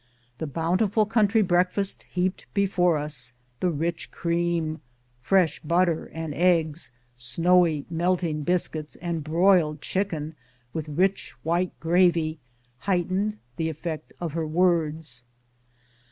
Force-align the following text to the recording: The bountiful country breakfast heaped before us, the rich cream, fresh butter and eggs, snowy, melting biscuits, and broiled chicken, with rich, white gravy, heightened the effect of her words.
The 0.39 0.47
bountiful 0.47 1.05
country 1.05 1.43
breakfast 1.43 2.01
heaped 2.09 2.47
before 2.55 2.97
us, 2.97 3.33
the 3.59 3.69
rich 3.69 4.09
cream, 4.09 4.81
fresh 5.21 5.59
butter 5.59 6.09
and 6.11 6.33
eggs, 6.33 6.89
snowy, 7.15 7.85
melting 7.87 8.41
biscuits, 8.41 8.95
and 8.95 9.23
broiled 9.23 9.79
chicken, 9.79 10.33
with 10.73 10.89
rich, 10.89 11.35
white 11.43 11.79
gravy, 11.79 12.39
heightened 12.79 13.37
the 13.57 13.69
effect 13.69 14.11
of 14.19 14.33
her 14.33 14.47
words. 14.47 15.21